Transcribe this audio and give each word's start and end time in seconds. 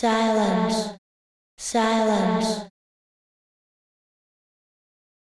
Silence. 0.00 0.96
Silence. 1.56 2.68